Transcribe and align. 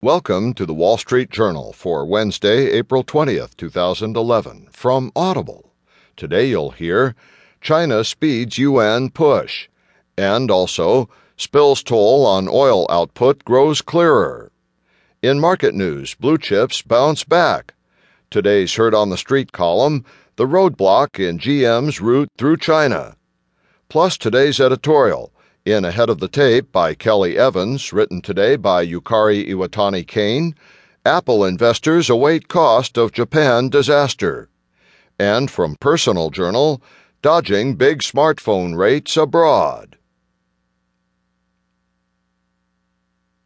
Welcome 0.00 0.54
to 0.54 0.64
the 0.64 0.74
Wall 0.74 0.96
Street 0.96 1.28
Journal 1.28 1.72
for 1.72 2.06
Wednesday, 2.06 2.70
April 2.70 3.02
20th, 3.02 3.56
2011, 3.56 4.68
from 4.70 5.10
Audible. 5.16 5.72
Today 6.16 6.50
you'll 6.50 6.70
hear 6.70 7.16
China 7.60 8.04
speeds 8.04 8.58
yuan 8.58 9.10
push, 9.10 9.68
and 10.16 10.52
also 10.52 11.08
spills 11.36 11.82
toll 11.82 12.24
on 12.24 12.46
oil 12.48 12.86
output 12.88 13.44
grows 13.44 13.82
clearer. 13.82 14.52
In 15.20 15.40
market 15.40 15.74
news, 15.74 16.14
blue 16.14 16.38
chips 16.38 16.80
bounce 16.80 17.24
back. 17.24 17.74
Today's 18.30 18.76
Heard 18.76 18.94
on 18.94 19.10
the 19.10 19.18
Street 19.18 19.50
column, 19.50 20.04
the 20.36 20.46
roadblock 20.46 21.18
in 21.18 21.40
GM's 21.40 22.00
route 22.00 22.30
through 22.38 22.58
China. 22.58 23.16
Plus 23.88 24.16
today's 24.16 24.60
editorial 24.60 25.32
in 25.70 25.84
Ahead 25.84 26.08
of 26.08 26.18
the 26.18 26.28
Tape 26.28 26.72
by 26.72 26.94
Kelly 26.94 27.36
Evans, 27.36 27.92
written 27.92 28.22
today 28.22 28.56
by 28.56 28.86
Yukari 28.86 29.46
Iwatani 29.50 30.06
Kane, 30.06 30.54
Apple 31.04 31.44
investors 31.44 32.08
await 32.08 32.48
cost 32.48 32.96
of 32.96 33.12
Japan 33.12 33.68
disaster. 33.68 34.48
And 35.18 35.50
from 35.50 35.76
Personal 35.76 36.30
Journal, 36.30 36.80
dodging 37.20 37.74
big 37.74 37.98
smartphone 37.98 38.78
rates 38.78 39.14
abroad. 39.18 39.97